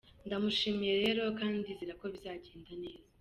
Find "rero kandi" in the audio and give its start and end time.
1.03-1.55